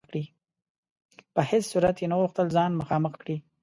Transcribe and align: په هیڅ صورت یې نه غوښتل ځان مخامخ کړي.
په 1.33 1.41
هیڅ 1.49 1.63
صورت 1.71 1.95
یې 2.01 2.07
نه 2.11 2.15
غوښتل 2.19 2.47
ځان 2.55 2.71
مخامخ 2.81 3.13
کړي. 3.21 3.37